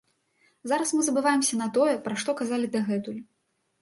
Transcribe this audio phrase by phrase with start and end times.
[0.71, 3.21] Зараз мы забываемся на тое, пра што казалі дагэтуль.